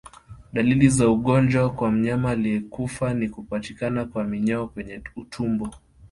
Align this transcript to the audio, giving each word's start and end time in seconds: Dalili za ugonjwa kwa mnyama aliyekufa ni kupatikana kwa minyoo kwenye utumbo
Dalili 0.53 0.89
za 0.89 1.09
ugonjwa 1.09 1.69
kwa 1.73 1.91
mnyama 1.91 2.31
aliyekufa 2.31 3.13
ni 3.13 3.29
kupatikana 3.29 4.05
kwa 4.05 4.23
minyoo 4.23 4.67
kwenye 4.67 5.01
utumbo 5.15 5.73